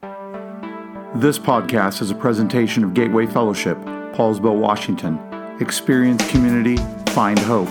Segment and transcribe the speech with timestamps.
[0.00, 3.76] This podcast is a presentation of Gateway Fellowship,
[4.14, 5.18] Poulsbo, Washington.
[5.60, 6.76] Experience community,
[7.12, 7.68] find hope.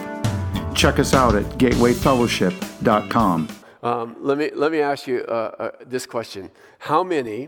[0.76, 3.48] Check us out at gatewayfellowship.com.
[3.84, 7.48] Um, let, me, let me ask you uh, uh, this question How many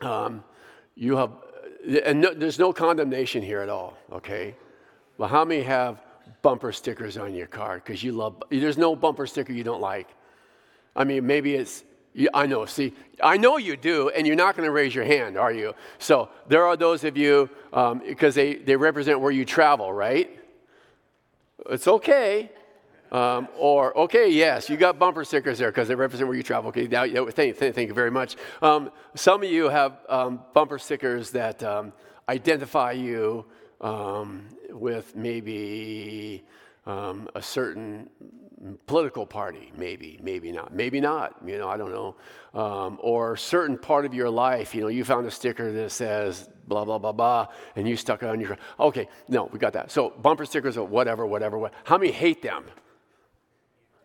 [0.00, 0.44] um,
[0.94, 1.32] you have,
[2.04, 4.54] and no, there's no condemnation here at all, okay?
[5.18, 6.00] Well, how many have
[6.42, 10.08] bumper stickers on your car because you love, there's no bumper sticker you don't like?
[10.94, 11.84] I mean, maybe it's
[12.34, 12.92] I know, see,
[13.22, 15.74] I know you do, and you're not going to raise your hand, are you?
[15.98, 20.28] So there are those of you, um, because they, they represent where you travel, right?
[21.68, 22.50] It's okay.
[23.12, 26.68] Um, or, okay, yes, you got bumper stickers there because they represent where you travel.
[26.68, 28.36] Okay, now, thank, thank, thank you very much.
[28.62, 31.92] Um, some of you have um, bumper stickers that um,
[32.28, 33.44] identify you
[33.80, 36.44] um, with maybe
[36.86, 38.08] a certain
[38.86, 42.14] political party, maybe, maybe not, maybe not, you know, I don't know.
[42.52, 46.48] Um, or certain part of your life, you know, you found a sticker that says
[46.66, 49.90] blah, blah, blah, blah, and you stuck it on your, okay, no, we got that.
[49.90, 52.64] So bumper stickers or whatever, whatever, what, how many hate them?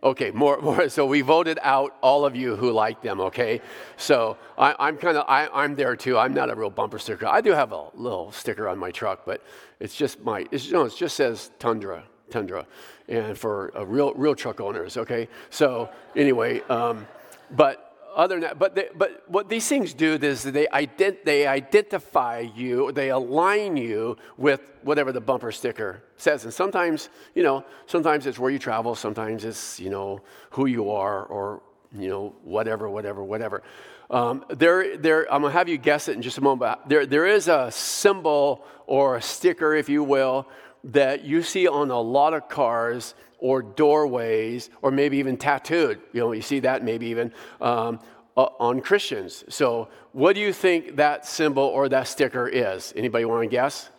[0.05, 0.87] Okay, more, more.
[0.87, 3.19] So we voted out all of you who like them.
[3.19, 3.59] Okay,
[3.97, 6.17] so I, am kind of I'm there too.
[6.17, 7.25] I'm not a real bumper sticker.
[7.25, 9.43] I do have a little sticker on my truck, but
[9.79, 12.03] it's just my it's, you know, it just says Tundra.
[12.29, 12.65] Tundra,
[13.07, 14.97] and for real real truck owners.
[14.97, 17.07] Okay, so anyway, um,
[17.51, 17.81] but
[18.15, 22.39] other than that, but they, but what these things do is they ident- they identify
[22.55, 28.25] you, they align you with whatever the bumper sticker says, and sometimes you know sometimes
[28.25, 31.61] it's where you travel, sometimes it's you know who you are or
[31.97, 33.61] you know whatever whatever whatever.
[34.09, 36.59] Um, there, there, I'm gonna have you guess it in just a moment.
[36.59, 40.47] But there, there is a symbol or a sticker, if you will,
[40.85, 45.99] that you see on a lot of cars or doorways or maybe even tattooed.
[46.13, 47.99] You know, you see that maybe even um,
[48.37, 49.43] uh, on Christians.
[49.49, 52.93] So, what do you think that symbol or that sticker is?
[52.95, 53.89] Anybody want to guess?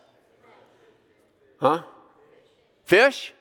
[1.61, 1.83] Huh?
[2.85, 3.35] Fish?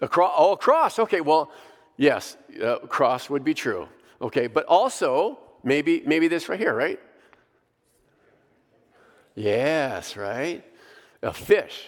[0.00, 0.08] A?
[0.16, 0.98] Oh, a cross.
[0.98, 1.50] Okay, well,
[1.96, 3.88] yes, uh, cross would be true.
[4.22, 7.00] Okay, but also maybe maybe this right here, right?
[9.34, 10.64] Yes, right
[11.22, 11.86] a fish.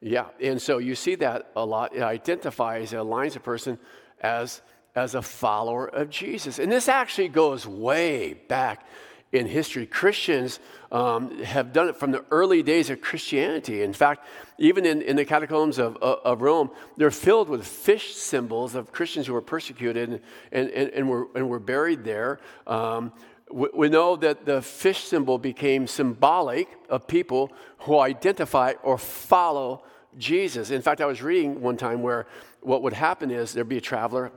[0.00, 1.94] Yeah, and so you see that a lot.
[1.94, 3.78] It identifies, it aligns a person
[4.20, 4.62] as,
[4.94, 6.58] as a follower of Jesus.
[6.58, 8.86] And this actually goes way back
[9.32, 9.86] in history.
[9.86, 10.58] Christians
[10.90, 13.82] um, have done it from the early days of Christianity.
[13.82, 14.26] In fact,
[14.58, 18.92] even in, in the catacombs of, of, of, Rome, they're filled with fish symbols of
[18.92, 20.08] Christians who were persecuted
[20.50, 22.40] and, and, and, were, and were buried there.
[22.66, 23.12] Um,
[23.52, 27.50] we know that the fish symbol became symbolic of people
[27.80, 29.82] who identify or follow
[30.18, 30.70] Jesus.
[30.70, 32.26] In fact, I was reading one time where
[32.60, 34.32] what would happen is there'd be a traveler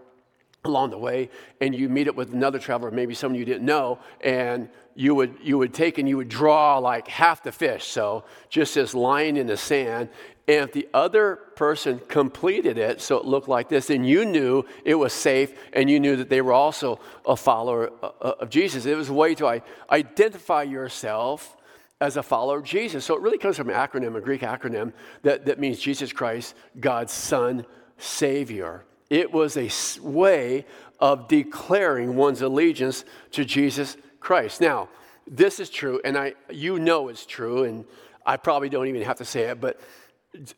[0.66, 1.30] along the way
[1.62, 5.36] and you meet up with another traveler maybe someone you didn't know and you would
[5.42, 7.86] you would take and you would draw like half the fish.
[7.88, 10.10] So just this line in the sand.
[10.48, 14.64] And if the other person completed it so it looked like this then you knew
[14.84, 18.50] it was safe and you knew that they were also a follower uh, uh, of
[18.50, 18.86] jesus.
[18.86, 21.56] It was a way to identify yourself
[22.02, 23.06] as a follower of jesus.
[23.06, 26.56] So it really comes from an acronym a greek acronym that, that means jesus christ
[26.80, 27.66] god's son
[27.98, 29.70] savior it was a
[30.02, 30.66] way
[31.00, 34.60] of declaring one's allegiance to Jesus Christ.
[34.60, 34.90] Now,
[35.28, 37.86] this is true, and I, you know it's true, and
[38.26, 39.80] I probably don't even have to say it, but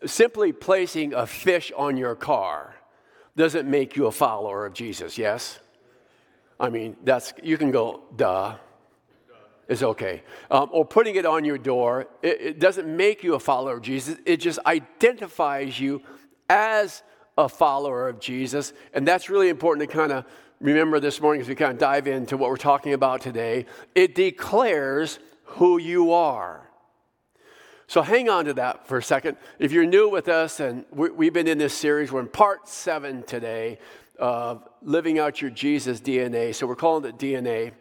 [0.06, 2.76] simply placing a fish on your car
[3.36, 5.60] doesn't make you a follower of Jesus, yes?
[6.58, 8.56] I mean, that's, you can go, duh.
[9.68, 10.24] It's okay.
[10.50, 13.82] Um, or putting it on your door, it, it doesn't make you a follower of
[13.82, 14.18] Jesus.
[14.26, 16.02] It just identifies you
[16.48, 17.04] as
[17.38, 18.74] a follower of Jesus.
[18.94, 20.26] And that's really important to kind of
[20.60, 23.66] remember this morning as we kind of dive into what we're talking about today.
[23.94, 26.70] It declares who you are.
[27.88, 29.38] So hang on to that for a second.
[29.60, 33.22] If you're new with us, and we've been in this series, we're in part seven
[33.24, 33.78] today
[34.18, 36.56] of living out your Jesus DNA.
[36.56, 37.74] So we're calling it DNA.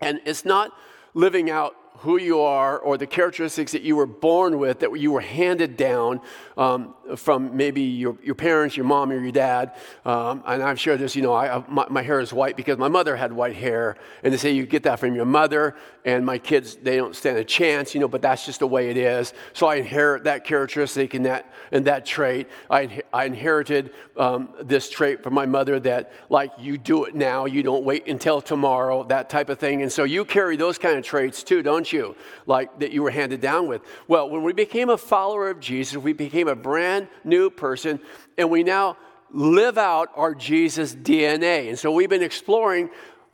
[0.00, 0.72] And it's not
[1.14, 5.10] living out who you are or the characteristics that you were born with, that you
[5.10, 6.20] were handed down
[6.56, 9.72] um, from maybe your, your parents, your mom, or your dad.
[10.04, 12.88] Um, and I've shared this, you know, I, my, my, hair is white because my
[12.88, 13.96] mother had white hair.
[14.22, 15.74] And they say you get that from your mother,
[16.04, 18.90] and my kids, they don't stand a chance, you know, but that's just the way
[18.90, 19.34] it is.
[19.52, 22.48] So I inherit that characteristic and that, and that trait.
[22.70, 27.44] I, I inherited um, this trait from my mother that, like, you do it now,
[27.44, 29.82] you don't wait until tomorrow, that type of thing.
[29.82, 32.16] And so you carry those kind of traits too, don't you?
[32.46, 33.82] Like that you were handed down with.
[34.06, 38.00] Well, when we became a follower of Jesus, we became a brand new person,
[38.38, 38.96] and we now
[39.30, 41.68] live out our Jesus DNA.
[41.68, 42.88] And so we've been exploring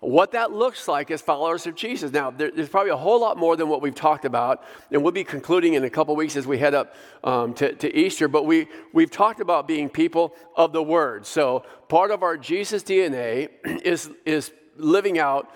[0.04, 2.12] what that looks like as followers of Jesus.
[2.12, 5.24] Now, there's probably a whole lot more than what we've talked about, and we'll be
[5.24, 8.28] concluding in a couple weeks as we head up um, to, to Easter.
[8.28, 11.26] But we, we've talked about being people of the Word.
[11.26, 13.48] So, part of our Jesus DNA
[13.84, 15.50] is, is living out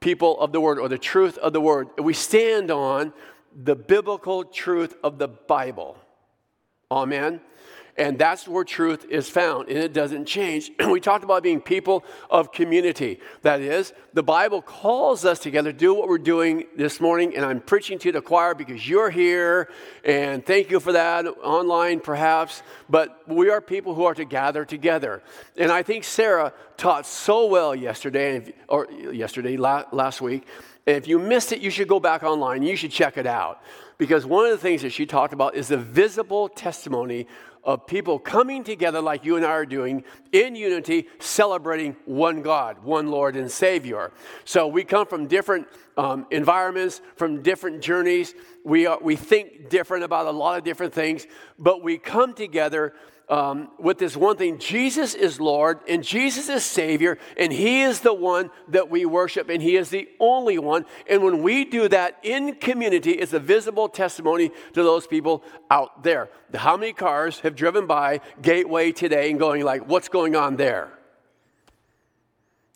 [0.00, 1.88] people of the Word or the truth of the Word.
[1.98, 3.12] We stand on
[3.60, 5.96] the biblical truth of the Bible.
[6.90, 7.42] Amen.
[7.98, 10.70] And that's where truth is found, and it doesn't change.
[10.88, 13.20] we talked about being people of community.
[13.42, 17.44] That is, the Bible calls us together to do what we're doing this morning, and
[17.44, 19.68] I'm preaching to the choir because you're here,
[20.02, 24.64] and thank you for that, online perhaps, but we are people who are to gather
[24.64, 25.22] together.
[25.56, 30.46] And I think Sarah taught so well yesterday, or yesterday, last week,
[30.88, 33.60] and if you missed it, you should go back online, you should check it out.
[33.98, 37.26] Because one of the things that she talked about is the visible testimony
[37.62, 40.02] of people coming together like you and I are doing
[40.32, 44.12] in unity, celebrating one God, one Lord and Savior.
[44.46, 45.68] So we come from different
[45.98, 48.34] um, environments, from different journeys.
[48.64, 51.26] We, are, we think different about a lot of different things,
[51.58, 52.94] but we come together
[53.28, 58.00] um, with this one thing Jesus is Lord and Jesus is Savior, and He is
[58.00, 60.86] the one that we worship, and He is the only one.
[61.08, 66.02] And when we do that in community, it's a visible testimony to those people out
[66.02, 66.30] there.
[66.54, 70.90] How many cars have driven by Gateway today and going, like, what's going on there?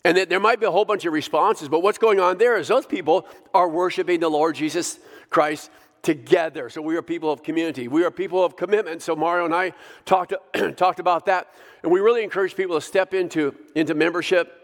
[0.05, 2.69] And there might be a whole bunch of responses, but what's going on there is
[2.69, 4.99] those people are worshiping the Lord Jesus
[5.31, 5.71] Christ
[6.03, 6.69] together.
[6.69, 7.89] So we are people of community.
[7.89, 9.03] We are people of commitment.
[9.03, 9.73] So Mario and I
[10.05, 10.35] talked,
[10.77, 11.49] talked about that.
[11.83, 14.59] And we really encourage people to step into, into membership.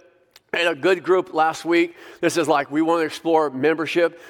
[0.53, 1.95] And a good group last week.
[2.21, 4.21] This is like we want to explore membership.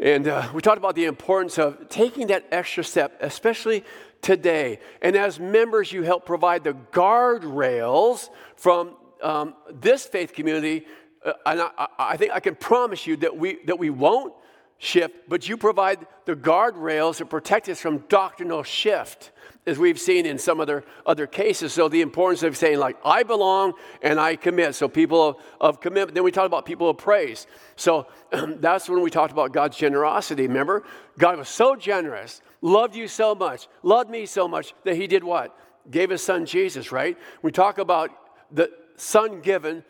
[0.00, 3.84] And uh, we talked about the importance of taking that extra step, especially
[4.20, 4.80] today.
[5.00, 10.86] And as members, you help provide the guardrails from um, this faith community.
[11.24, 14.34] Uh, and I, I think I can promise you that we, that we won't
[14.80, 19.30] shift, but you provide the guardrails to protect us from doctrinal shift,
[19.66, 21.74] as we've seen in some other, other cases.
[21.74, 24.74] So, the importance of saying, like, I belong and I commit.
[24.74, 26.14] So, people of, of commitment.
[26.14, 27.46] Then we talked about people of praise.
[27.76, 30.46] So, that's when we talked about God's generosity.
[30.46, 30.82] Remember?
[31.18, 35.22] God was so generous, loved you so much, loved me so much that He did
[35.22, 35.54] what?
[35.90, 37.18] Gave His Son Jesus, right?
[37.42, 38.10] We talk about
[38.50, 39.84] the Son given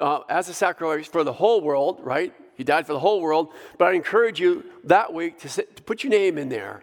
[0.00, 2.34] uh, as a sacrifice for the whole world, right?
[2.54, 3.52] He died for the whole world.
[3.78, 6.82] But I encourage you that week to, sit, to put your name in there.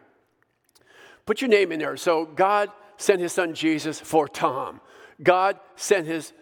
[1.25, 1.95] Put your name in there.
[1.97, 4.81] So God sent his son Jesus for Tom.
[5.21, 6.33] God sent his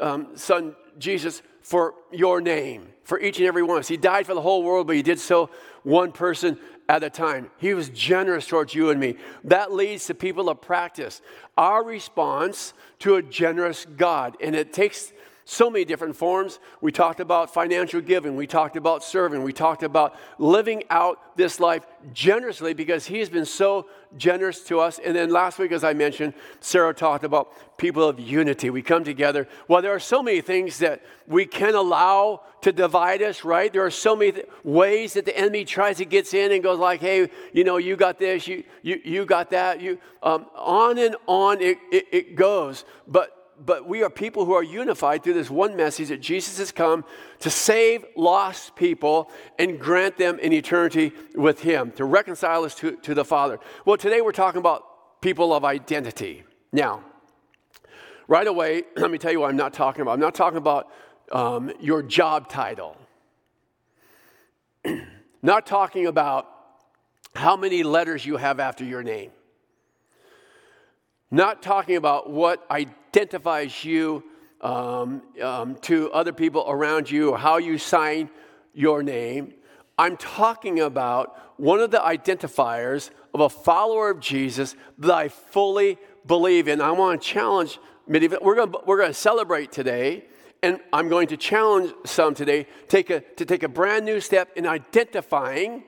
[0.00, 3.88] um, son Jesus for your name, for each and every one of us.
[3.88, 5.48] He died for the whole world, but he did so
[5.84, 6.58] one person
[6.88, 7.50] at a time.
[7.58, 9.16] He was generous towards you and me.
[9.44, 11.22] That leads to people of practice.
[11.56, 14.36] Our response to a generous God.
[14.40, 15.12] And it takes
[15.44, 16.58] so many different forms.
[16.80, 21.58] We talked about financial giving, we talked about serving, we talked about living out this
[21.58, 23.86] life generously because He's been so
[24.16, 24.98] generous to us.
[24.98, 28.70] And then last week, as I mentioned, Sarah talked about people of unity.
[28.70, 29.48] We come together.
[29.68, 33.72] Well, there are so many things that we can allow to divide us, right?
[33.72, 36.78] There are so many th- ways that the enemy tries to get in and goes
[36.78, 40.98] like, hey, you know, you got this, you, you, you got that, you, um, on
[40.98, 42.84] and on it, it, it goes.
[43.08, 46.72] But but we are people who are unified through this one message that Jesus has
[46.72, 47.04] come
[47.40, 52.96] to save lost people and grant them an eternity with Him, to reconcile us to,
[52.96, 53.58] to the Father.
[53.84, 56.44] Well, today we're talking about people of identity.
[56.72, 57.04] Now,
[58.26, 60.12] right away, let me tell you what I'm not talking about.
[60.12, 60.90] I'm not talking about
[61.30, 62.96] um, your job title,
[65.42, 66.48] not talking about
[67.34, 69.30] how many letters you have after your name.
[71.32, 74.22] Not talking about what identifies you
[74.60, 78.28] um, um, to other people around you or how you sign
[78.74, 79.54] your name.
[79.98, 85.96] I'm talking about one of the identifiers of a follower of Jesus that I fully
[86.26, 86.82] believe in.
[86.82, 88.38] I want to challenge of.
[88.42, 90.26] We're going we're to celebrate today,
[90.62, 94.50] and I'm going to challenge some today take a, to take a brand new step
[94.54, 95.84] in identifying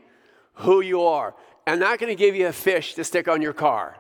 [0.55, 1.35] who you are.
[1.67, 3.99] I'm not going to give you a fish to stick on your car.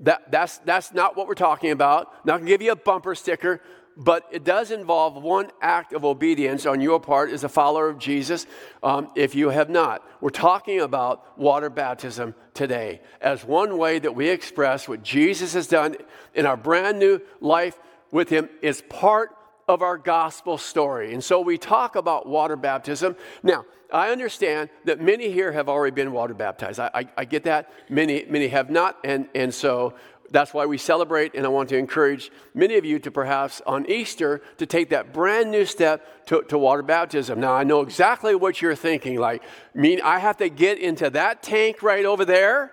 [0.00, 2.26] That, that's, that's not what we're talking about.
[2.26, 3.60] Not going to give you a bumper sticker,
[3.96, 7.98] but it does involve one act of obedience on your part as a follower of
[7.98, 8.46] Jesus
[8.82, 10.02] um, if you have not.
[10.20, 15.68] We're talking about water baptism today as one way that we express what Jesus has
[15.68, 15.96] done
[16.34, 17.78] in our brand new life
[18.10, 19.36] with Him is part
[19.68, 21.14] of our gospel story.
[21.14, 23.16] And so we talk about water baptism.
[23.42, 26.80] Now, I understand that many here have already been water baptized.
[26.80, 27.72] I, I, I, get that.
[27.88, 28.98] Many, many have not.
[29.04, 29.94] And, and so
[30.30, 33.88] that's why we celebrate, and I want to encourage many of you to perhaps on
[33.88, 37.40] Easter to take that brand new step to, to water baptism.
[37.40, 39.18] Now, I know exactly what you're thinking.
[39.18, 39.42] Like,
[39.74, 42.72] mean I have to get into that tank right over there?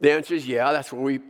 [0.00, 1.20] The answer is yeah, that's where we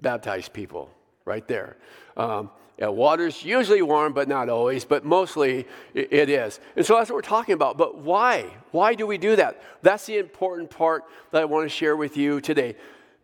[0.00, 0.90] baptize people,
[1.30, 1.76] right there.
[2.16, 6.58] Um, yeah, water's usually warm, but not always, but mostly it is.
[6.76, 7.76] And so that's what we're talking about.
[7.76, 8.46] But why?
[8.70, 9.62] Why do we do that?
[9.82, 12.76] That's the important part that I want to share with you today.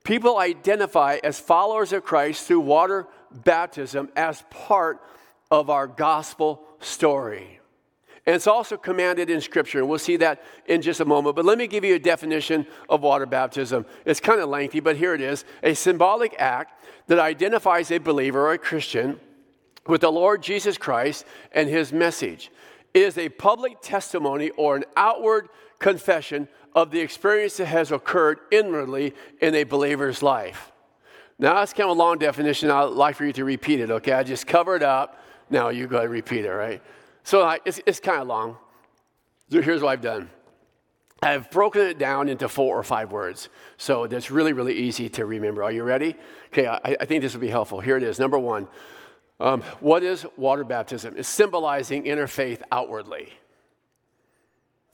[0.04, 5.00] People identify as followers of Christ through water baptism as part
[5.50, 7.58] of our gospel story.
[8.26, 11.36] And it's also commanded in Scripture, and we'll see that in just a moment.
[11.36, 13.86] But let me give you a definition of water baptism.
[14.04, 18.48] It's kind of lengthy, but here it is a symbolic act that identifies a believer
[18.48, 19.20] or a Christian
[19.86, 22.50] with the Lord Jesus Christ and his message.
[22.92, 28.38] It is a public testimony or an outward confession of the experience that has occurred
[28.50, 30.72] inwardly in a believer's life.
[31.38, 32.70] Now, that's kind of a long definition.
[32.70, 34.12] I'd like for you to repeat it, okay?
[34.12, 35.20] I just covered up.
[35.48, 36.82] Now you go to repeat it, right?
[37.26, 38.56] So it's, it's kind of long.
[39.50, 40.30] So here's what I've done
[41.20, 43.48] I've broken it down into four or five words.
[43.78, 45.64] So that's really, really easy to remember.
[45.64, 46.14] Are you ready?
[46.52, 47.80] Okay, I, I think this will be helpful.
[47.80, 48.20] Here it is.
[48.20, 48.68] Number one
[49.40, 51.14] um, what is water baptism?
[51.16, 53.32] It's symbolizing inner faith outwardly.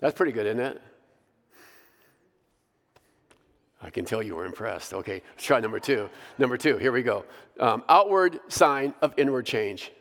[0.01, 0.83] That's pretty good, isn't it?
[3.83, 4.95] I can tell you were impressed.
[4.95, 6.09] Okay, let's try number two.
[6.39, 7.27] Number two, here we go.
[7.61, 9.93] Um, outward sign of inward change.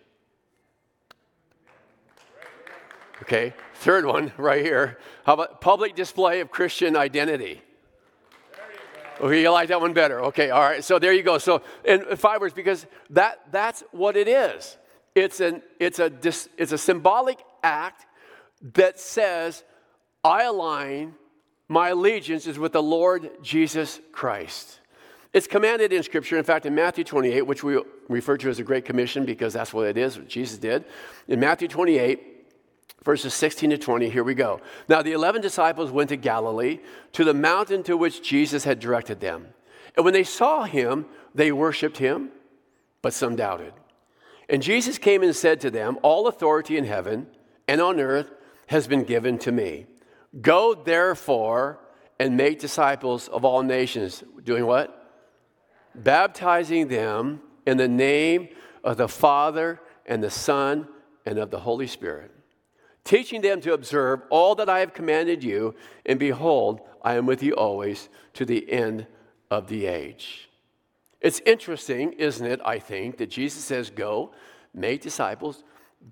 [3.23, 4.97] Okay, third one right here.
[5.25, 7.61] How about public display of Christian identity?
[9.19, 10.23] Okay, you like that one better.
[10.25, 10.83] Okay, all right.
[10.83, 11.37] So there you go.
[11.37, 14.77] So in five words, because that that's what it is.
[15.13, 16.11] It's an it's a
[16.57, 18.07] it's a symbolic act
[18.73, 19.63] that says,
[20.23, 21.13] I align
[21.67, 24.79] my allegiance is with the Lord Jesus Christ.
[25.33, 26.37] It's commanded in Scripture.
[26.37, 29.73] In fact, in Matthew 28, which we refer to as a Great Commission because that's
[29.73, 30.83] what it is, what Jesus did.
[31.29, 32.30] In Matthew 28,
[33.03, 34.61] verses 16 to 20, here we go.
[34.87, 36.79] Now, the 11 disciples went to Galilee,
[37.13, 39.47] to the mountain to which Jesus had directed them.
[39.95, 42.29] And when they saw him, they worshiped him,
[43.01, 43.73] but some doubted.
[44.49, 47.27] And Jesus came and said to them, All authority in heaven
[47.67, 48.31] and on earth
[48.67, 49.85] has been given to me.
[50.41, 51.79] Go therefore
[52.19, 54.23] and make disciples of all nations.
[54.43, 54.97] Doing what?
[55.95, 58.49] Baptizing them in the name
[58.83, 60.87] of the Father and the Son
[61.25, 62.31] and of the Holy Spirit,
[63.03, 67.41] teaching them to observe all that I have commanded you, and behold, I am with
[67.41, 69.07] you always to the end
[69.49, 70.49] of the age.
[71.19, 72.59] It's interesting, isn't it?
[72.65, 74.31] I think that Jesus says, Go,
[74.73, 75.63] make disciples,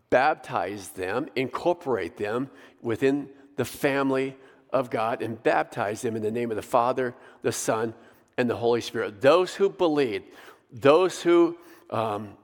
[0.10, 2.50] baptize them, incorporate them
[2.82, 4.38] within the family
[4.72, 7.94] of God and baptize them in the name of the Father, the Son,
[8.38, 9.22] and the Holy Spirit.
[9.22, 10.24] Those who believe,
[10.72, 11.58] those who
[11.90, 12.38] um,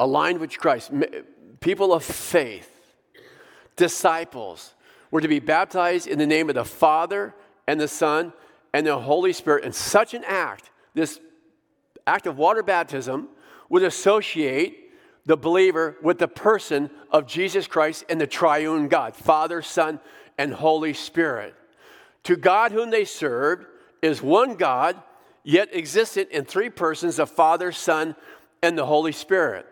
[0.00, 0.90] aligned with Christ,
[1.60, 2.71] people of faith,
[3.76, 4.74] disciples,
[5.10, 7.34] were to be baptized in the name of the Father
[7.66, 8.32] and the Son
[8.72, 9.64] and the Holy Spirit.
[9.64, 11.20] And such an act, this
[12.06, 13.28] act of water baptism,
[13.68, 14.90] would associate
[15.24, 20.00] the believer with the person of Jesus Christ and the triune God, Father, Son,
[20.38, 21.54] and Holy Spirit.
[22.24, 23.66] To God, whom they served,
[24.00, 25.00] is one God,
[25.44, 28.16] yet existent in three persons the Father, Son,
[28.62, 29.66] and the Holy Spirit.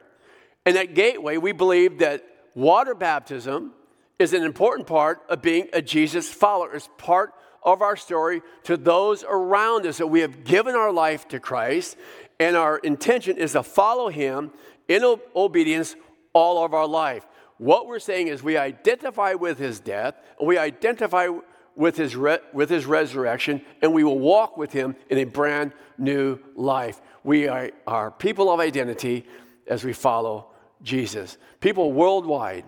[0.67, 3.73] And at Gateway, we believe that water baptism
[4.21, 6.75] is an important part of being a Jesus follower.
[6.75, 11.27] It's part of our story to those around us that we have given our life
[11.29, 11.97] to Christ,
[12.39, 14.53] and our intention is to follow Him
[14.89, 15.03] in
[15.35, 15.97] obedience
[16.35, 17.27] all of our life.
[17.57, 21.29] What we're saying is we identify with his death, we identify
[21.77, 25.73] with his, re- with his resurrection, and we will walk with him in a brand
[25.99, 27.01] new life.
[27.23, 29.27] We are, are people of identity
[29.67, 30.47] as we follow
[30.83, 31.37] Jesus.
[31.61, 32.65] People worldwide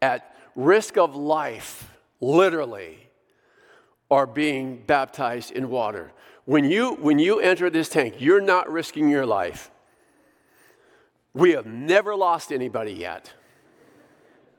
[0.00, 1.90] at risk of life,
[2.20, 2.98] literally,
[4.10, 6.12] are being baptized in water.
[6.44, 9.70] When you, when you enter this tank, you're not risking your life.
[11.34, 13.32] We have never lost anybody yet.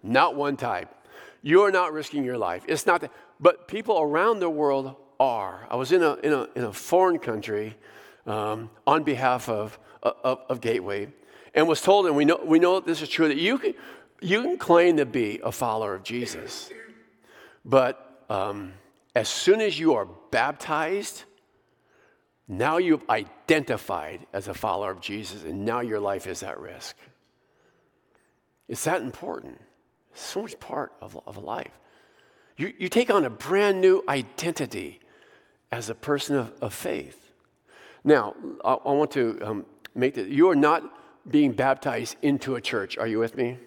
[0.03, 0.87] Not one time.
[1.41, 2.63] You're not risking your life.
[2.67, 5.67] It's not that, but people around the world are.
[5.69, 7.75] I was in a, in a, in a foreign country
[8.25, 11.11] um, on behalf of, of, of, Gateway
[11.53, 13.73] and was told, and we know, we know this is true, that you can,
[14.21, 16.71] you can claim to be a follower of Jesus,
[17.63, 18.73] but um,
[19.15, 21.23] as soon as you are baptized,
[22.47, 26.95] now you've identified as a follower of Jesus, and now your life is at risk.
[28.67, 29.59] It's that important.
[30.11, 31.71] It's so much part of, of life.
[32.57, 34.99] You, you take on a brand new identity
[35.71, 37.31] as a person of, of faith.
[38.03, 40.83] Now, I, I want to um, make that you are not
[41.29, 42.97] being baptized into a church.
[42.97, 43.57] Are you with me?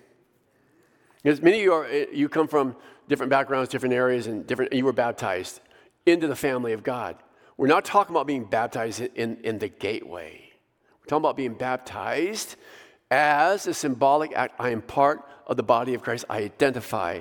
[1.22, 2.76] Because many of you are, eh, you come from
[3.08, 5.60] different backgrounds, different areas, and different, you were baptized
[6.06, 7.16] into the family of God.
[7.56, 10.50] We're not talking about being baptized in, in the gateway.
[11.00, 12.56] We're talking about being baptized
[13.10, 14.54] as a symbolic act.
[14.58, 16.24] I am part of the body of Christ.
[16.30, 17.20] I identify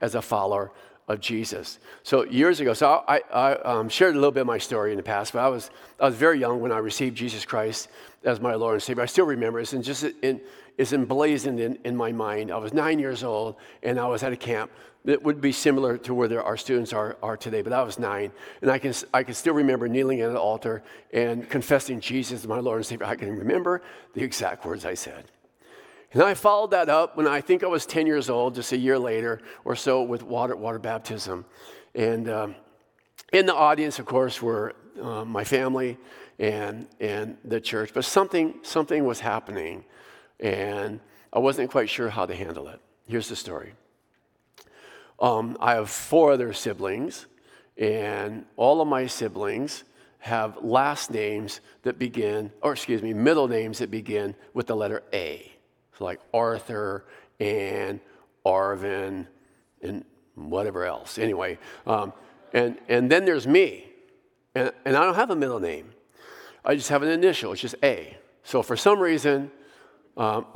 [0.00, 0.72] as a follower
[1.08, 1.78] of Jesus.
[2.02, 4.96] So years ago, so I, I um, shared a little bit of my story in
[4.96, 7.88] the past, but I was, I was very young when I received Jesus Christ
[8.24, 9.02] as my Lord and Savior.
[9.02, 10.40] I still remember it, and just in,
[10.78, 12.50] it's emblazoned in, in my mind.
[12.50, 14.70] I was nine years old, and I was at a camp
[15.04, 18.32] that would be similar to where our students are, are today, but I was nine,
[18.60, 22.48] and I can, I can still remember kneeling at an altar and confessing Jesus as
[22.48, 23.06] my Lord and Savior.
[23.06, 23.82] I can remember
[24.14, 25.24] the exact words I said.
[26.12, 28.76] And I followed that up when I think I was 10 years old, just a
[28.76, 31.44] year later or so, with water, water baptism.
[31.94, 32.54] And um,
[33.32, 35.98] in the audience, of course, were uh, my family
[36.38, 37.92] and, and the church.
[37.92, 39.84] But something, something was happening,
[40.40, 41.00] and
[41.32, 42.80] I wasn't quite sure how to handle it.
[43.06, 43.72] Here's the story
[45.18, 47.26] um, I have four other siblings,
[47.76, 49.84] and all of my siblings
[50.18, 55.02] have last names that begin, or excuse me, middle names that begin with the letter
[55.12, 55.52] A.
[55.96, 57.04] So like Arthur
[57.38, 58.00] and
[58.44, 59.26] Arvin
[59.82, 61.18] and whatever else.
[61.18, 62.12] Anyway, um,
[62.52, 63.86] and, and then there's me.
[64.54, 65.92] And, and I don't have a middle name.
[66.64, 68.16] I just have an initial, it's just A.
[68.42, 69.50] So for some reason,
[70.16, 70.46] um,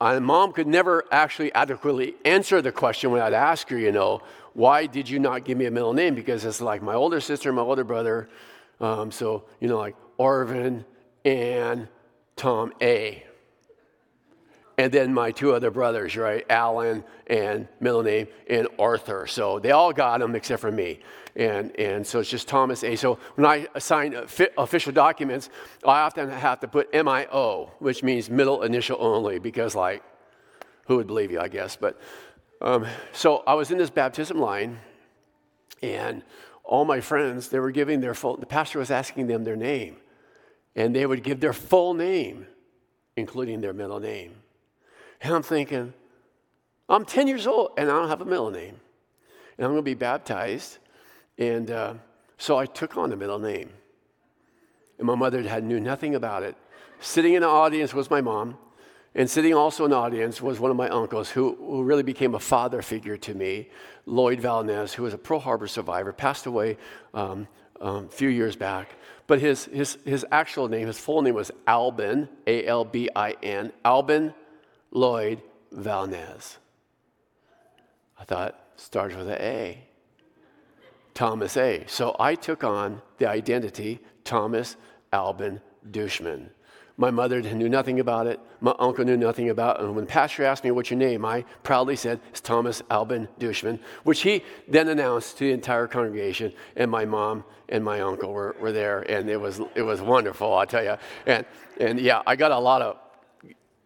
[0.00, 4.22] my mom could never actually adequately answer the question when I'd ask her, you know,
[4.54, 6.14] why did you not give me a middle name?
[6.14, 8.28] Because it's like my older sister, my older brother.
[8.80, 10.84] Um, so, you know, like Arvin
[11.24, 11.88] and
[12.36, 13.24] Tom A
[14.78, 16.46] and then my two other brothers, right?
[16.48, 19.26] Alan and middle name and Arthur.
[19.26, 21.00] So they all got them except for me.
[21.38, 22.96] And, and so it's just Thomas A.
[22.96, 24.14] So when I sign
[24.58, 25.48] official documents,
[25.86, 30.02] I often have to put MIO, which means middle initial only, because, like,
[30.86, 31.76] who would believe you, I guess.
[31.76, 32.00] But
[32.60, 34.80] um, so I was in this baptism line,
[35.80, 36.24] and
[36.64, 39.96] all my friends, they were giving their full, the pastor was asking them their name,
[40.74, 42.48] and they would give their full name,
[43.16, 44.34] including their middle name.
[45.20, 45.94] And I'm thinking,
[46.88, 48.76] I'm 10 years old and I don't have a middle name.
[49.56, 50.78] And I'm going to be baptized.
[51.38, 51.94] And uh,
[52.36, 53.70] so I took on the middle name.
[54.98, 56.56] And my mother had knew nothing about it.
[57.00, 58.58] Sitting in the audience was my mom.
[59.14, 62.34] And sitting also in the audience was one of my uncles who, who really became
[62.34, 63.68] a father figure to me,
[64.06, 66.76] Lloyd Valnez, who was a Pearl Harbor survivor, passed away
[67.14, 67.48] um,
[67.80, 68.90] um, a few years back.
[69.26, 73.36] But his, his, his actual name, his full name was Albin, A L B I
[73.42, 74.34] N, Albin
[74.90, 76.58] Lloyd Valnez.
[78.18, 79.87] I thought, starts with an A.
[81.18, 81.82] Thomas A.
[81.88, 84.76] So I took on the identity Thomas
[85.12, 86.50] Albin Duchemin.
[86.96, 88.38] My mother knew nothing about it.
[88.60, 89.86] My uncle knew nothing about it.
[89.86, 91.24] And when Pastor asked me, What's your name?
[91.24, 96.52] I proudly said, It's Thomas Albin Duchemin, which he then announced to the entire congregation.
[96.76, 99.00] And my mom and my uncle were, were there.
[99.00, 100.98] And it was, it was wonderful, I'll tell you.
[101.26, 101.44] And,
[101.80, 102.96] and yeah, I got a lot of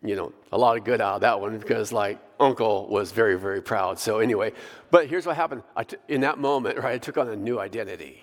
[0.03, 3.39] you know, a lot of good out of that one because like uncle was very,
[3.39, 3.99] very proud.
[3.99, 4.53] So anyway,
[4.91, 5.63] but here's what happened.
[6.09, 8.23] in that moment, right, I took on a new identity.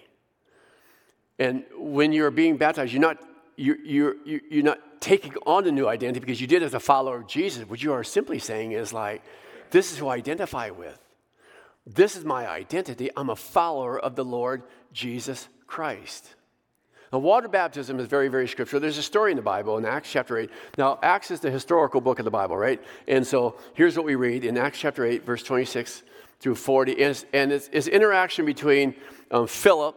[1.37, 3.17] And when you're being baptized, you're not,
[3.55, 7.17] you're, you're, you're not taking on a new identity because you did as a follower
[7.17, 7.67] of Jesus.
[7.67, 9.23] What you are simply saying is like,
[9.71, 10.99] this is who I identify with.
[11.87, 13.09] This is my identity.
[13.15, 16.35] I'm a follower of the Lord Jesus Christ.
[17.11, 18.79] Now, water baptism is very, very scriptural.
[18.79, 20.49] There's a story in the Bible in Acts chapter 8.
[20.77, 22.81] Now, Acts is the historical book of the Bible, right?
[23.07, 26.03] And so here's what we read in Acts chapter 8, verse 26
[26.39, 26.91] through 40.
[26.93, 28.93] And it's, and it's, it's interaction between
[29.31, 29.95] um, Philip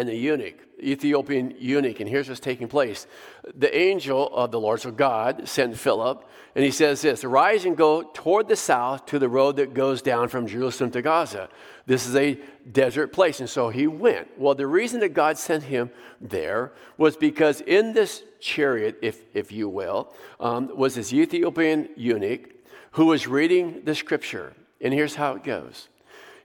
[0.00, 2.00] and the eunuch, Ethiopian eunuch.
[2.00, 3.06] And here's what's taking place.
[3.54, 7.76] The angel of the Lord, so God, sent Philip, and he says this Arise and
[7.76, 11.50] go toward the south to the road that goes down from Jerusalem to Gaza.
[11.84, 12.40] This is a
[12.72, 13.40] desert place.
[13.40, 14.28] And so he went.
[14.38, 19.52] Well, the reason that God sent him there was because in this chariot, if, if
[19.52, 22.48] you will, um, was this Ethiopian eunuch
[22.92, 24.54] who was reading the scripture.
[24.80, 25.90] And here's how it goes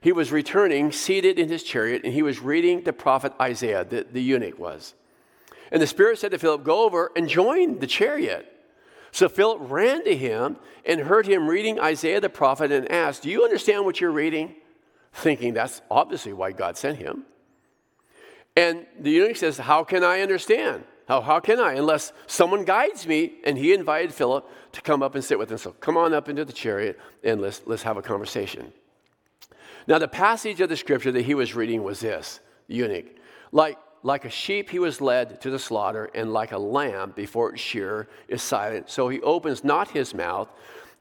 [0.06, 4.06] he was returning, seated in his chariot, and he was reading the prophet Isaiah, the,
[4.08, 4.94] the eunuch was.
[5.72, 8.46] And the Spirit said to Philip, Go over and join the chariot.
[9.10, 13.30] So Philip ran to him and heard him reading Isaiah the prophet and asked, Do
[13.30, 14.54] you understand what you're reading?
[15.12, 17.24] Thinking that's obviously why God sent him.
[18.54, 20.84] And the eunuch says, How can I understand?
[21.08, 21.72] How, how can I?
[21.72, 23.32] Unless someone guides me.
[23.42, 25.58] And he invited Philip to come up and sit with him.
[25.58, 28.72] So come on up into the chariot and let's, let's have a conversation.
[29.86, 33.06] Now, the passage of the scripture that he was reading was this eunuch.
[33.52, 37.52] Like, like a sheep he was led to the slaughter, and like a lamb before
[37.52, 38.90] its shearer is silent.
[38.90, 40.48] So he opens not his mouth.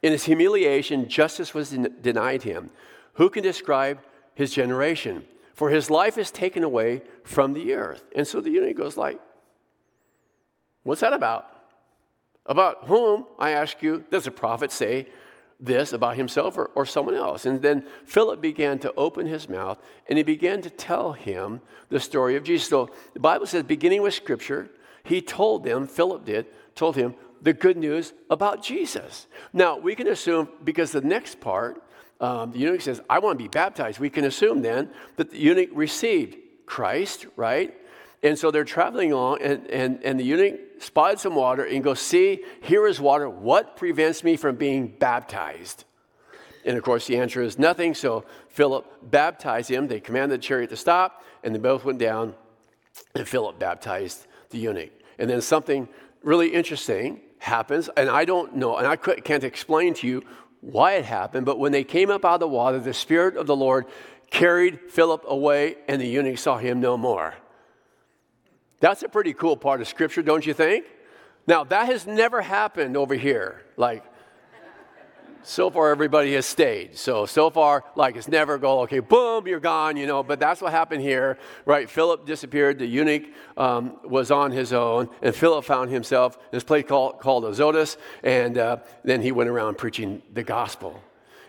[0.02, 2.70] In his humiliation, justice was den- denied him.
[3.14, 4.00] Who can describe
[4.34, 5.26] his generation?
[5.54, 8.04] For his life is taken away from the earth.
[8.16, 9.20] And so the eunuch goes like,
[10.84, 11.50] What's that about?
[12.46, 15.08] About whom, I ask you, does the prophet say
[15.60, 17.46] this about himself or, or someone else?
[17.46, 22.00] And then Philip began to open his mouth and he began to tell him the
[22.00, 22.70] story of Jesus.
[22.70, 24.70] So the Bible says, beginning with scripture,
[25.04, 29.28] he told them, Philip did, told him the good news about Jesus.
[29.54, 31.82] Now, we can assume, because the next part,
[32.20, 34.00] um, the eunuch says, I want to be baptized.
[34.00, 37.76] We can assume then that the eunuch received Christ, right?
[38.26, 42.00] And so they're traveling along, and, and, and the eunuch spotted some water and goes,
[42.00, 43.30] See, here is water.
[43.30, 45.84] What prevents me from being baptized?
[46.66, 47.94] And of course, the answer is nothing.
[47.94, 49.88] So Philip baptized him.
[49.88, 52.34] They commanded the chariot to stop, and they both went down,
[53.14, 54.90] and Philip baptized the eunuch.
[55.20, 55.88] And then something
[56.24, 60.24] really interesting happens, and I don't know, and I can't explain to you
[60.62, 63.46] why it happened, but when they came up out of the water, the Spirit of
[63.46, 63.86] the Lord
[64.32, 67.36] carried Philip away, and the eunuch saw him no more.
[68.80, 70.86] That's a pretty cool part of Scripture, don't you think?
[71.48, 73.62] Now, that has never happened over here.
[73.78, 74.04] Like,
[75.46, 76.98] so far everybody has stayed.
[76.98, 80.60] So, so far, like it's never go, okay, boom, you're gone, you know, but that's
[80.60, 81.90] what happened here, right?
[81.90, 86.64] Philip disappeared, the eunuch um, was on his own, and Philip found himself in this
[86.64, 91.00] place called, called Azotus, and uh, then he went around preaching the gospel.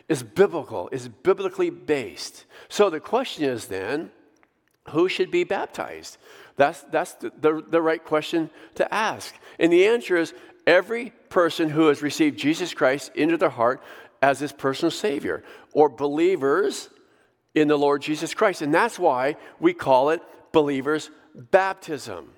[0.08, 2.44] It's biblical, it's biblically based.
[2.68, 4.10] So the question is then,
[4.90, 6.18] who should be baptized?
[6.56, 9.34] That's, that's the, the, the right question to ask.
[9.58, 10.34] And the answer is
[10.66, 13.82] every person who has received Jesus Christ into their heart
[14.22, 16.88] as his personal Savior, or believers
[17.54, 18.62] in the Lord Jesus Christ.
[18.62, 22.30] And that's why we call it believers' baptism.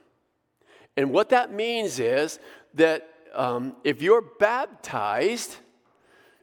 [0.97, 2.41] And what that means is
[2.75, 5.57] that um, if you're baptized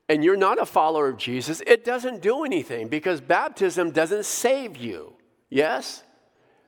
[0.07, 4.77] and you're not a follower of Jesus, it doesn't do anything because baptism doesn't save
[4.77, 5.13] you.
[5.49, 6.04] Yes?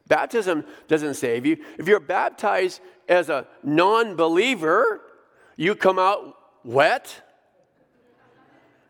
[0.07, 1.57] Baptism doesn't save you.
[1.77, 5.01] If you're baptized as a non believer,
[5.55, 7.21] you come out wet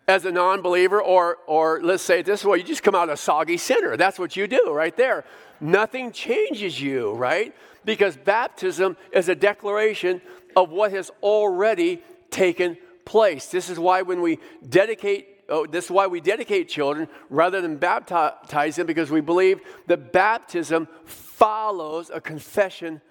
[0.07, 3.09] as a non believer, or, or let's say it this way, you just come out
[3.09, 3.97] a soggy sinner.
[3.97, 5.25] That's what you do right there.
[5.59, 7.53] Nothing changes you, right?
[7.83, 10.21] Because baptism is a declaration
[10.55, 13.47] of what has already taken place.
[13.47, 17.77] This is why when we dedicate oh, this is why we dedicate children rather than
[17.77, 23.01] baptize them because we believe that baptism follows a confession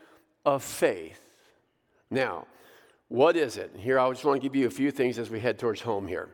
[0.44, 1.20] of faith.
[2.10, 2.46] Now,
[3.08, 3.72] what is it?
[3.76, 6.06] Here, I just want to give you a few things as we head towards home
[6.06, 6.28] here.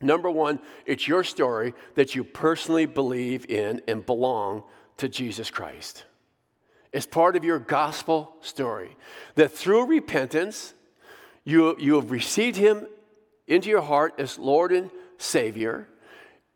[0.00, 4.64] Number one, it's your story that you personally believe in and belong
[4.96, 6.04] to Jesus Christ.
[6.92, 8.96] It's part of your gospel story
[9.36, 10.74] that through repentance,
[11.44, 12.86] you, you have received Him
[13.46, 14.90] into your heart as Lord and
[15.22, 15.88] Savior.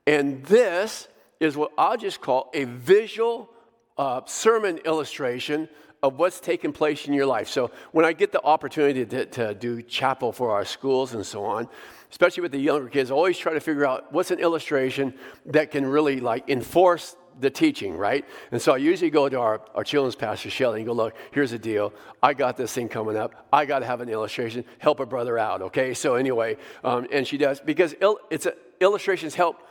[0.07, 1.09] And this
[1.41, 3.51] is what I'll just call a visual
[3.99, 5.69] uh, sermon illustration
[6.03, 7.49] of what's taking place in your life.
[7.49, 11.45] So when I get the opportunity to, to, do chapel for our schools and so
[11.45, 11.69] on,
[12.11, 15.15] especially with the younger kids, I always try to figure out what's an illustration
[15.47, 18.25] that can really like enforce the teaching, right?
[18.51, 21.51] And so I usually go to our, our children's pastor, Shelley, and go, look, here's
[21.51, 21.93] the deal.
[22.23, 23.47] I got this thing coming up.
[23.53, 24.65] I got to have an illustration.
[24.79, 25.95] Help a brother out, okay?
[25.95, 29.63] So anyway, um, and she does, because il- it's a, illustrations help,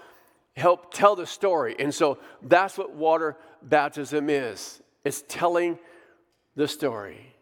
[0.56, 1.76] help tell the story.
[1.80, 4.82] And so that's what water baptism is.
[5.04, 5.80] It's telling
[6.56, 7.34] the story.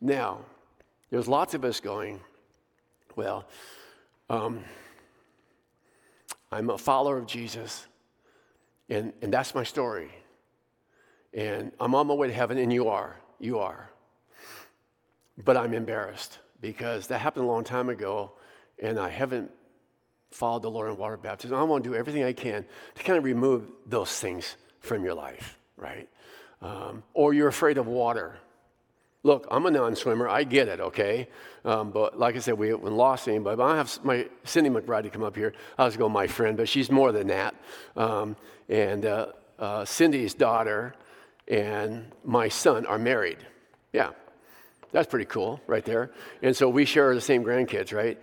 [0.00, 0.40] Now,
[1.10, 2.20] there's lots of us going,
[3.16, 3.46] well,
[4.30, 4.62] um,
[6.52, 7.86] I'm a follower of Jesus.
[8.88, 10.10] And, and that's my story.
[11.34, 13.16] And I'm on my way to heaven, and you are.
[13.38, 13.90] You are.
[15.44, 18.32] But I'm embarrassed because that happened a long time ago,
[18.82, 19.50] and I haven't
[20.30, 21.56] followed the Lord in water baptism.
[21.56, 25.14] I want to do everything I can to kind of remove those things from your
[25.14, 26.08] life, right?
[26.60, 28.38] Um, or you're afraid of water.
[29.28, 30.26] Look, I'm a non-swimmer.
[30.26, 31.28] I get it, okay?
[31.62, 33.56] Um, but like I said, we haven't lost anybody.
[33.56, 35.52] But I have my Cindy McBride to come up here.
[35.76, 37.54] I was going my friend, but she's more than that.
[37.94, 38.36] Um,
[38.70, 39.26] and uh,
[39.58, 40.94] uh, Cindy's daughter
[41.46, 43.36] and my son are married.
[43.92, 44.12] Yeah,
[44.92, 46.10] that's pretty cool, right there.
[46.40, 48.18] And so we share the same grandkids, right?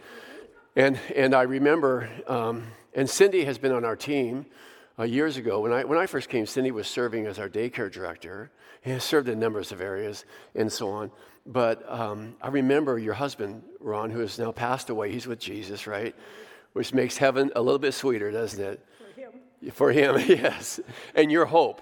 [0.76, 2.64] And and I remember, um,
[2.96, 4.48] and Cindy has been on our team.
[4.98, 7.92] Uh, years ago, when I, when I first came, Cindy was serving as our daycare
[7.92, 8.50] director.
[8.82, 10.24] He has served in numbers of areas
[10.56, 11.12] and so on.
[11.46, 15.12] But um, I remember your husband, Ron, who has now passed away.
[15.12, 16.16] He's with Jesus, right?
[16.74, 18.86] Which makes heaven a little bit sweeter, doesn't it?
[18.98, 19.72] For him.
[19.72, 20.80] For him, yes.
[21.14, 21.82] And your hope.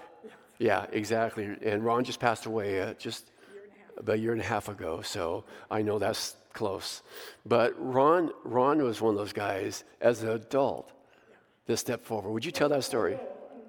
[0.58, 1.56] Yeah, exactly.
[1.62, 3.30] And Ron just passed away uh, just
[3.96, 7.02] about a year and a half ago, so I know that's close.
[7.46, 10.90] But Ron, Ron was one of those guys as an adult
[11.66, 12.30] that step forward.
[12.30, 13.18] Would you tell that story?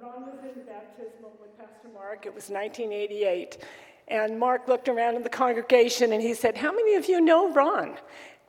[0.02, 2.26] Ron was in baptismal with Pastor Mark.
[2.26, 3.58] It was 1988.
[4.08, 7.52] And Mark looked around in the congregation and he said, How many of you know
[7.52, 7.98] Ron?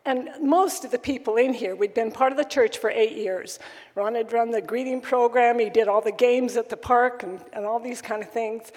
[0.04, 3.16] And most of the people in here, we'd been part of the church for eight
[3.16, 3.58] years.
[3.96, 7.40] Ron had run the greeting program, he did all the games at the park and,
[7.52, 8.70] and all these kind of things.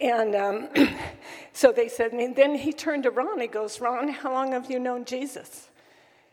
[0.00, 0.68] And um,
[1.52, 4.70] so they said, and then he turned to Ron, he goes, Ron, how long have
[4.70, 5.70] you known Jesus?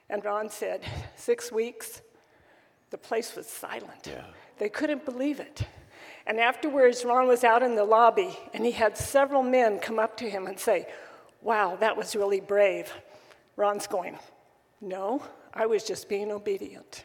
[0.10, 0.82] And Ron said,
[1.16, 2.02] Six weeks.
[2.96, 4.06] The place was silent.
[4.06, 4.24] Yeah.
[4.58, 5.64] They couldn't believe it.
[6.26, 10.16] And afterwards, Ron was out in the lobby, and he had several men come up
[10.16, 10.88] to him and say,
[11.42, 12.94] Wow, that was really brave.
[13.58, 14.18] Ron's going,
[14.80, 15.22] No,
[15.54, 17.04] I was just being obedient.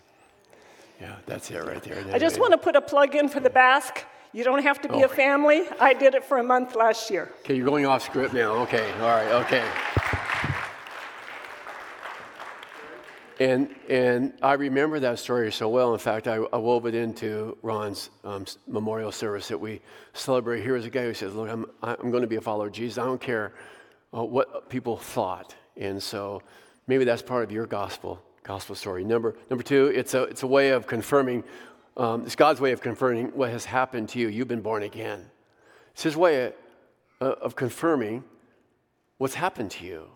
[1.01, 2.05] Yeah, that's it right there.
[2.15, 4.05] I just want to put a plug in for the Basque.
[4.33, 5.09] You don't have to be a oh.
[5.09, 5.65] family.
[5.81, 7.33] I did it for a month last year.
[7.41, 8.53] Okay, you're going off script now.
[8.63, 9.69] Okay, all right, okay.
[13.41, 15.95] And, and I remember that story so well.
[15.95, 19.81] In fact, I, I wove it into Ron's um, memorial service that we
[20.13, 20.63] celebrate.
[20.63, 22.73] Here is a guy who says, Look, I'm, I'm going to be a follower of
[22.75, 22.99] Jesus.
[22.99, 23.55] I don't care
[24.15, 25.55] uh, what people thought.
[25.79, 26.43] And so
[26.87, 29.05] maybe that's part of your gospel gospel story.
[29.05, 31.45] Number, number two, it's a, it's a way of confirming,
[31.97, 34.29] um, it's God's way of confirming what has happened to you.
[34.29, 35.31] You've been born again.
[35.93, 36.53] It's His way of,
[37.21, 38.25] uh, of confirming
[39.19, 40.07] what's happened to you.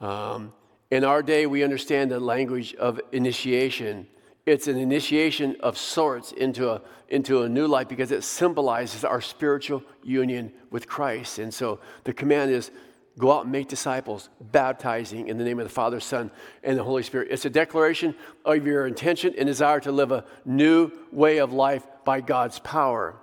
[0.00, 0.52] Um,
[0.90, 4.06] in our day, we understand the language of initiation.
[4.46, 9.20] It's an initiation of sorts into a, into a new life because it symbolizes our
[9.20, 11.38] spiritual union with Christ.
[11.38, 12.70] And so the command is
[13.18, 16.30] go out and make disciples, baptizing in the name of the Father, Son,
[16.62, 17.28] and the Holy Spirit.
[17.30, 21.86] It's a declaration of your intention and desire to live a new way of life
[22.04, 23.16] by God's power.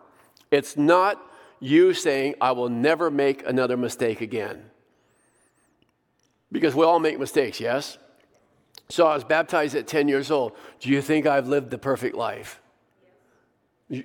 [0.49, 1.21] It's not
[1.59, 4.70] you saying, I will never make another mistake again.
[6.51, 7.97] Because we all make mistakes, yes?
[8.89, 10.53] So I was baptized at 10 years old.
[10.79, 12.61] Do you think I've lived the perfect life?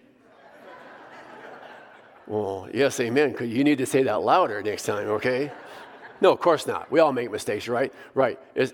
[2.29, 3.31] Well, yes, amen.
[3.31, 5.53] Because you need to say that louder next time, okay?
[6.21, 6.91] No, of course not.
[6.91, 7.93] We all make mistakes, right?
[8.15, 8.39] Right.
[8.59, 8.67] Uh,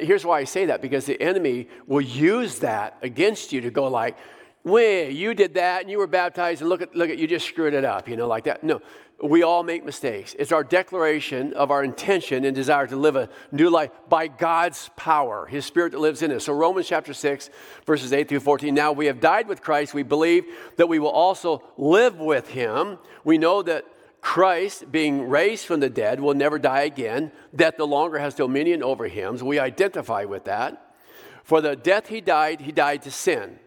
[0.00, 3.88] here's why I say that because the enemy will use that against you to go
[3.88, 4.16] like,
[4.64, 7.46] "Wait, you did that and you were baptized, and look at look at you just
[7.46, 8.64] screwed it up," you know, like that.
[8.64, 8.80] No,
[9.22, 10.34] we all make mistakes.
[10.38, 14.90] It's our declaration of our intention and desire to live a new life by God's
[14.96, 16.44] power, His Spirit that lives in us.
[16.44, 17.48] So, Romans chapter 6,
[17.86, 18.74] verses 8 through 14.
[18.74, 19.94] Now we have died with Christ.
[19.94, 20.44] We believe
[20.76, 22.98] that we will also live with Him.
[23.22, 23.84] We know that
[24.20, 27.30] Christ, being raised from the dead, will never die again.
[27.54, 29.36] Death no longer has dominion over him.
[29.36, 30.94] So we identify with that.
[31.42, 33.58] For the death he died, he died to sin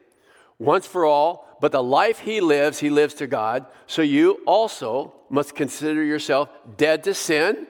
[0.59, 3.65] once for all, but the life he lives, he lives to God.
[3.85, 7.67] So you also must consider yourself dead to sin.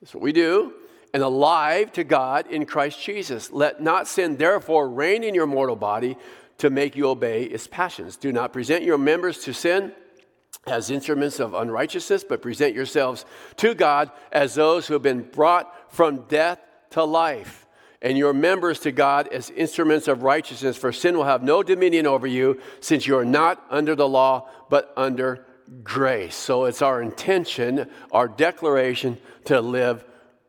[0.00, 0.74] That's what we do.
[1.12, 3.52] And alive to God in Christ Jesus.
[3.52, 6.16] Let not sin, therefore, reign in your mortal body
[6.58, 8.16] to make you obey its passions.
[8.16, 9.92] Do not present your members to sin
[10.66, 13.24] as instruments of unrighteousness, but present yourselves
[13.56, 16.58] to God as those who have been brought from death
[16.90, 17.63] to life,
[18.04, 20.76] and your members to God as instruments of righteousness.
[20.76, 24.48] For sin will have no dominion over you, since you are not under the law,
[24.68, 25.46] but under
[25.82, 26.36] grace.
[26.36, 30.04] So it's our intention, our declaration to live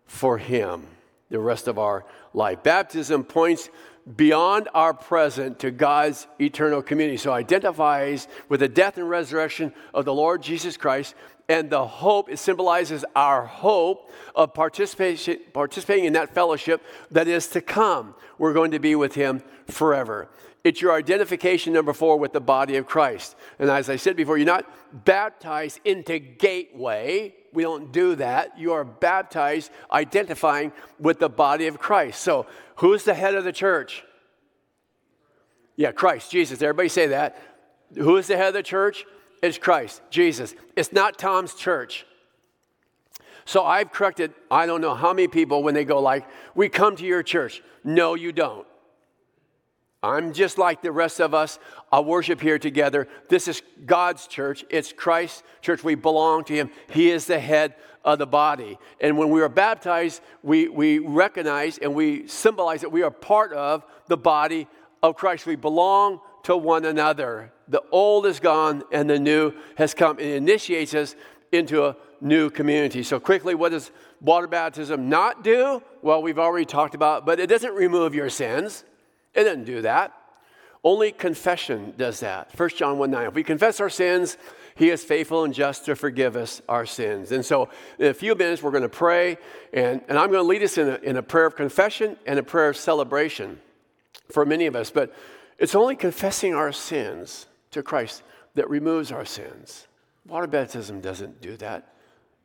[0.05, 0.85] for Him
[1.29, 2.61] the rest of our life.
[2.61, 3.69] Baptism points
[4.15, 7.17] beyond our present to God's eternal community.
[7.17, 11.15] So identifies with the death and resurrection of the Lord Jesus Christ.
[11.47, 16.81] And the hope, it symbolizes our hope of participation, participating in that fellowship
[17.11, 18.15] that is to come.
[18.39, 20.27] We're going to be with Him forever.
[20.63, 23.35] It's your identification, number four, with the body of Christ.
[23.59, 24.65] And as I said before, you're not
[25.05, 27.35] baptized into gateway.
[27.53, 28.57] We don't do that.
[28.57, 32.21] You are baptized identifying with the body of Christ.
[32.21, 34.03] So, who's the head of the church?
[35.75, 36.63] Yeah, Christ, Jesus.
[36.63, 37.39] Everybody say that.
[37.93, 39.05] Who is the head of the church?
[39.41, 40.55] It's Christ, Jesus.
[40.75, 42.05] It's not Tom's church.
[43.45, 46.95] So I've corrected, I don't know how many people when they go like, we come
[46.95, 47.61] to your church.
[47.83, 48.67] No, you don't.
[50.01, 51.57] I'm just like the rest of us.
[51.91, 53.07] I worship here together.
[53.29, 54.63] This is God's church.
[54.69, 55.83] It's Christ's church.
[55.83, 56.69] We belong to Him.
[56.91, 58.77] He is the head of the body.
[59.01, 63.51] And when we are baptized, we, we recognize and we symbolize that we are part
[63.53, 64.67] of the body
[65.01, 65.47] of Christ.
[65.47, 67.51] We belong to one another.
[67.67, 70.19] The old is gone and the new has come.
[70.19, 71.15] It initiates us
[71.51, 73.03] into a new community.
[73.03, 75.81] So, quickly, what does water baptism not do?
[76.01, 78.83] Well, we've already talked about, but it doesn't remove your sins.
[79.33, 80.13] It doesn't do that.
[80.83, 82.51] Only confession does that.
[82.55, 83.27] 1 John 1 9.
[83.27, 84.37] If we confess our sins,
[84.75, 87.31] he is faithful and just to forgive us our sins.
[87.31, 89.37] And so, in a few minutes, we're going to pray,
[89.73, 92.37] and, and I'm going to lead us in a, in a prayer of confession and
[92.37, 93.59] a prayer of celebration
[94.31, 94.91] for many of us.
[94.91, 95.13] But
[95.57, 98.23] it's only confessing our sins to Christ
[98.55, 99.87] that removes our sins.
[100.27, 101.93] Water baptism doesn't do that.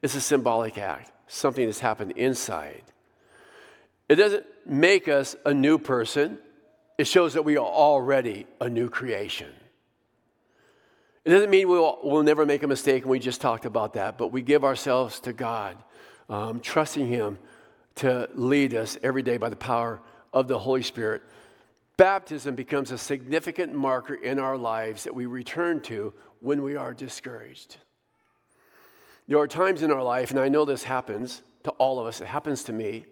[0.02, 2.82] It's a symbolic act, something that's happened inside.
[4.08, 6.38] It doesn't make us a new person,
[6.98, 9.50] it shows that we are already a new creation.
[11.24, 14.18] It doesn't mean we'll, we'll never make a mistake, and we just talked about that,
[14.18, 15.76] but we give ourselves to God,
[16.28, 17.38] um, trusting Him
[17.96, 20.00] to lead us every day by the power
[20.32, 21.22] of the Holy Spirit.
[22.00, 26.94] Baptism becomes a significant marker in our lives that we return to when we are
[26.94, 27.76] discouraged.
[29.28, 32.22] There are times in our life, and I know this happens to all of us,
[32.22, 33.04] it happens to me,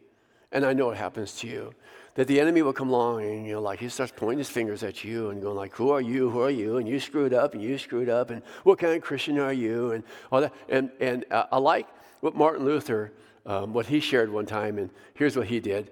[0.52, 1.74] and I know it happens to you,
[2.14, 4.82] that the enemy will come along and you know, like he starts pointing his fingers
[4.82, 6.30] at you and going like, "Who are you?
[6.30, 9.02] Who are you?" And you screwed up, and you screwed up, and what kind of
[9.02, 9.92] Christian are you?
[9.92, 10.54] And all that.
[10.70, 11.88] And and uh, I like
[12.20, 13.12] what Martin Luther,
[13.44, 15.90] um, what he shared one time, and here's what he did,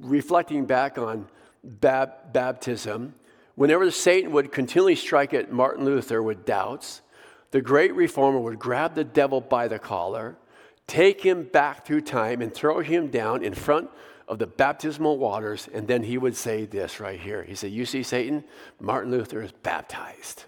[0.00, 1.28] reflecting back on
[1.64, 3.14] bab- baptism.
[3.54, 7.02] Whenever Satan would continually strike at Martin Luther with doubts,
[7.50, 10.36] the great reformer would grab the devil by the collar,
[10.86, 13.88] take him back through time, and throw him down in front
[14.26, 15.68] of the baptismal waters.
[15.72, 17.44] And then he would say this right here.
[17.44, 18.42] He said, You see, Satan,
[18.80, 20.44] Martin Luther is baptized.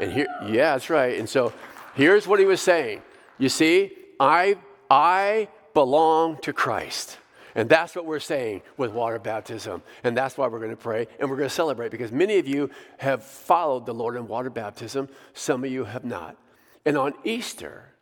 [0.00, 1.18] And here, yeah, that's right.
[1.18, 1.52] And so
[1.94, 3.02] here's what he was saying.
[3.38, 4.56] You see, I,
[4.90, 7.18] I belong to Christ.
[7.54, 9.82] And that's what we're saying with water baptism.
[10.02, 12.48] And that's why we're going to pray and we're going to celebrate because many of
[12.48, 16.36] you have followed the Lord in water baptism, some of you have not.
[16.84, 17.94] And on Easter,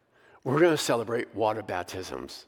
[0.45, 2.47] we're going to celebrate water baptisms.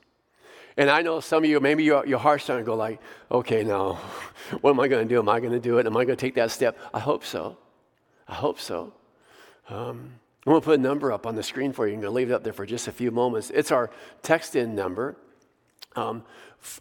[0.76, 3.62] And I know some of you, maybe your, your heart's starting to go like, okay,
[3.62, 3.94] now,
[4.60, 5.20] what am I going to do?
[5.20, 5.86] Am I going to do it?
[5.86, 6.76] Am I going to take that step?
[6.92, 7.58] I hope so.
[8.26, 8.92] I hope so.
[9.68, 10.14] Um,
[10.46, 11.94] I'm going to put a number up on the screen for you.
[11.94, 13.50] I'm going to leave it up there for just a few moments.
[13.50, 13.90] It's our
[14.22, 15.16] text in number.
[15.96, 16.22] Um,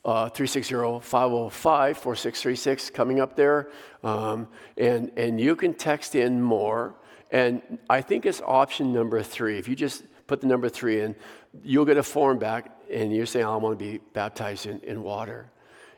[0.06, 3.67] uh, 360-505-4636 coming up there.
[4.04, 4.47] Um,
[4.78, 6.95] and, and you can text in more.
[7.32, 9.58] And I think it's option number three.
[9.58, 11.15] If you just put the number three in,
[11.63, 15.04] you'll get a form back and you're saying, I want to be baptized in, in
[15.04, 15.49] water.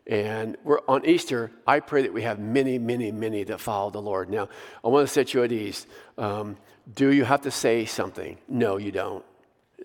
[0.07, 4.01] And we're on Easter, I pray that we have many, many, many that follow the
[4.01, 4.29] Lord.
[4.29, 4.49] Now,
[4.83, 5.87] I want to set you at ease.
[6.17, 6.57] Um,
[6.93, 8.37] do you have to say something?
[8.47, 9.25] No, you don't.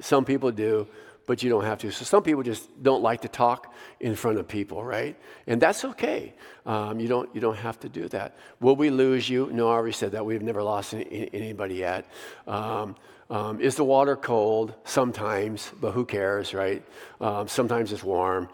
[0.03, 0.87] Some people do
[1.31, 1.93] but you don't have to.
[1.93, 5.17] So some people just don't like to talk in front of people, right?
[5.47, 6.35] And that's okay.
[6.67, 8.37] Um, you, don't, you don't have to do that.
[8.59, 9.49] Will we lose you?
[9.53, 10.27] No, I already said that.
[10.27, 12.07] We've never lost any, anybody yet.
[12.49, 12.97] Um,
[13.31, 14.75] um, is the water cold?
[14.83, 16.83] Sometimes, but who cares, right?
[17.21, 18.49] Um, sometimes it's warm.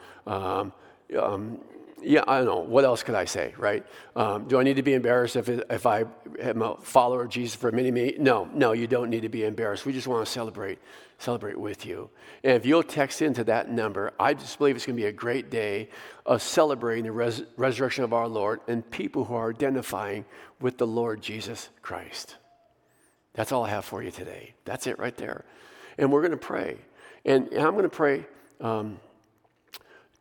[2.02, 2.58] Yeah, I don't know.
[2.58, 3.84] What else could I say, right?
[4.14, 6.04] Um, do I need to be embarrassed if, if I
[6.38, 8.16] am a follower of Jesus for many, many?
[8.18, 9.86] No, no, you don't need to be embarrassed.
[9.86, 10.78] We just want to celebrate,
[11.18, 12.10] celebrate with you.
[12.44, 15.12] And if you'll text into that number, I just believe it's going to be a
[15.12, 15.88] great day
[16.26, 20.26] of celebrating the res- resurrection of our Lord and people who are identifying
[20.60, 22.36] with the Lord Jesus Christ.
[23.32, 24.54] That's all I have for you today.
[24.66, 25.44] That's it right there.
[25.96, 26.76] And we're going to pray.
[27.24, 28.26] And, and I'm going to pray.
[28.60, 29.00] Um,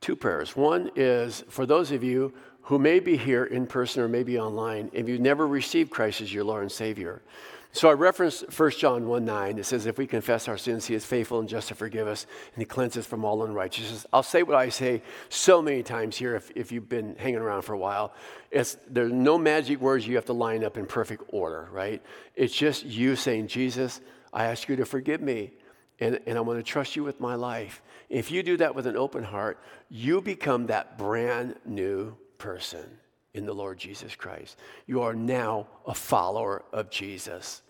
[0.06, 0.56] two prayers.
[0.56, 4.92] One is for those of you who may be here in person or maybe online,
[4.94, 7.24] if you've never received Christ as your Lord and Savior.
[7.72, 9.58] So I referenced 1 John 1 9.
[9.58, 12.28] It says, If we confess our sins, he is faithful and just to forgive us,
[12.54, 14.06] and he cleanses from all unrighteousness.
[14.14, 17.64] I'll say what I say so many times here if, if you've been hanging around
[17.64, 18.14] for a while.
[18.52, 22.00] It's, there's no magic words you have to line up in perfect order, right?
[22.36, 25.54] It's just you saying, Jesus, I ask you to forgive me,
[26.00, 27.82] and, and I want to trust you with my life.
[28.10, 32.86] If you do that with an open heart, you become that brand new person
[33.34, 34.58] in the Lord Jesus Christ.
[34.86, 37.62] You are now a follower of Jesus.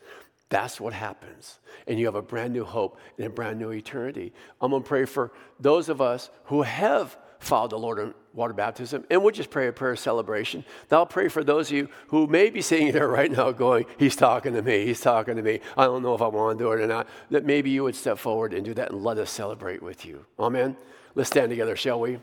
[0.49, 1.60] That's what happens.
[1.88, 4.34] And you have a brand new hope and a brand new eternity.
[4.62, 8.53] I'm going to pray for those of us who have followed the Lord in water
[8.53, 10.65] baptism, and we'll just pray a prayer of celebration.
[10.89, 13.86] Then I'll pray for those of you who may be sitting there right now going,
[13.97, 15.60] He's talking to me, He's talking to me.
[15.77, 17.08] I don't know if I want to do it or not.
[17.31, 20.25] That maybe you would step forward and do that and let us celebrate with you.
[20.39, 20.75] Amen.
[21.13, 22.19] Let's stand together, shall we?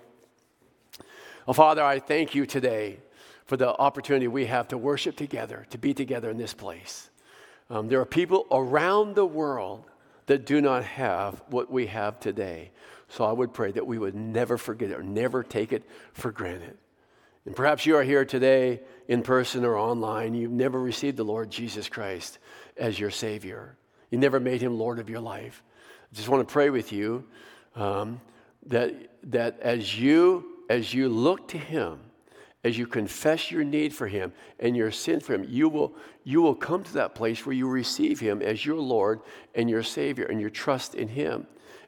[1.46, 2.98] Oh, Father, I thank you today
[3.46, 7.10] for the opportunity we have to worship together, to be together in this place.
[7.72, 9.86] Um, there are people around the world
[10.26, 12.70] that do not have what we have today.
[13.08, 16.30] So I would pray that we would never forget it or never take it for
[16.30, 16.76] granted.
[17.46, 20.34] And perhaps you are here today in person or online.
[20.34, 22.38] You've never received the Lord Jesus Christ
[22.76, 23.74] as your Savior.
[24.10, 25.62] You never made him Lord of your life.
[26.12, 27.24] I just want to pray with you
[27.74, 28.20] um,
[28.66, 28.94] that,
[29.30, 32.00] that as, you, as you look to him
[32.64, 35.94] as you confess your need for him and your sin for him, you will,
[36.24, 39.20] you will come to that place where you receive him as your Lord
[39.54, 41.46] and your Savior and your trust in him.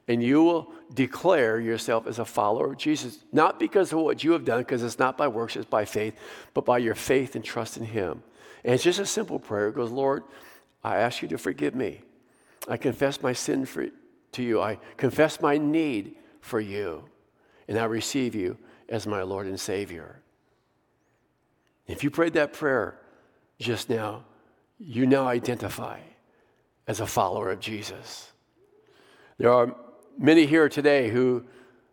[0.08, 4.32] And you will declare yourself as a follower of Jesus, not because of what you
[4.32, 6.18] have done, because it's not by works, it's by faith,
[6.52, 8.22] but by your faith and trust in him.
[8.64, 9.68] And it's just a simple prayer.
[9.68, 10.24] It goes, Lord,
[10.82, 12.02] I ask you to forgive me.
[12.68, 13.86] I confess my sin for,
[14.32, 14.60] to you.
[14.60, 17.04] I confess my need for you.
[17.68, 18.58] And I receive you
[18.88, 20.20] as my Lord and Savior.
[21.86, 22.98] If you prayed that prayer
[23.58, 24.24] just now,
[24.78, 26.00] you now identify
[26.86, 28.30] as a follower of Jesus.
[29.38, 29.74] There are
[30.18, 31.44] many here today who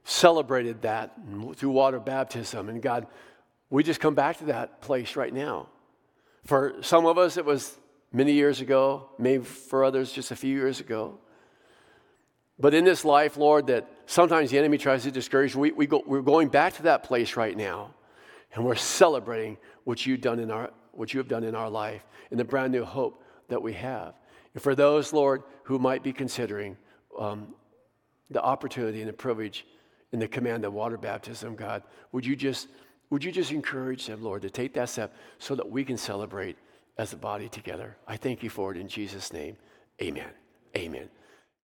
[0.04, 1.14] celebrated that
[1.56, 2.70] through water baptism.
[2.70, 3.08] And God,
[3.70, 5.70] we just come back to that place right now.
[6.46, 7.78] For some of us, it was
[8.12, 11.20] many years ago, maybe for others, just a few years ago.
[12.60, 16.04] But in this life, Lord, that sometimes the enemy tries to discourage, we, we go,
[16.06, 17.94] we're going back to that place right now.
[18.54, 22.04] And we're celebrating what you've done in our what you have done in our life
[22.32, 24.14] and the brand new hope that we have.
[24.54, 26.78] And for those, Lord, who might be considering
[27.18, 27.56] um,
[28.30, 29.66] the opportunity and the privilege
[30.12, 32.68] and the command of water baptism, God, would you just
[33.10, 36.58] would you just encourage them, Lord, to take that step so that we can celebrate
[36.98, 37.98] as a body together?
[38.08, 39.58] I thank you for it in Jesus' name.
[40.02, 40.30] Amen.
[40.78, 41.10] Amen.